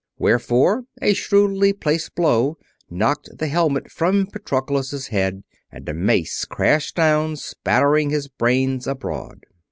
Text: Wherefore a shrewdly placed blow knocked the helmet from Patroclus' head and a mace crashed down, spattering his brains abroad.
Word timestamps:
Wherefore 0.17 0.85
a 0.99 1.13
shrewdly 1.13 1.73
placed 1.73 2.15
blow 2.15 2.57
knocked 2.89 3.37
the 3.37 3.45
helmet 3.45 3.91
from 3.91 4.25
Patroclus' 4.25 5.09
head 5.09 5.43
and 5.71 5.87
a 5.87 5.93
mace 5.93 6.43
crashed 6.45 6.95
down, 6.95 7.35
spattering 7.35 8.09
his 8.09 8.27
brains 8.27 8.87
abroad. 8.87 9.45